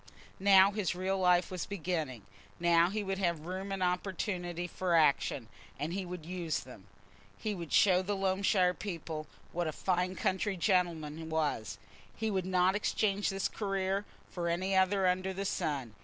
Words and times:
Now 0.39 0.71
his 0.71 0.95
real 0.95 1.19
life 1.19 1.51
was 1.51 1.67
beginning; 1.67 2.23
now 2.59 2.89
he 2.89 3.03
would 3.03 3.19
have 3.19 3.45
room 3.45 3.71
and 3.71 3.83
opportunity 3.83 4.65
for 4.65 4.95
action, 4.95 5.47
and 5.77 5.93
he 5.93 6.07
would 6.07 6.25
use 6.25 6.61
them. 6.61 6.87
He 7.37 7.53
would 7.53 7.71
show 7.71 8.01
the 8.01 8.15
Loamshire 8.15 8.73
people 8.73 9.27
what 9.51 9.67
a 9.67 9.71
fine 9.71 10.15
country 10.15 10.57
gentleman 10.57 11.29
was; 11.29 11.77
he 12.15 12.31
would 12.31 12.47
not 12.47 12.73
exchange 12.75 13.29
that 13.29 13.53
career 13.53 14.03
for 14.31 14.49
any 14.49 14.75
other 14.75 15.05
under 15.05 15.33
the 15.33 15.45
sun. 15.45 15.93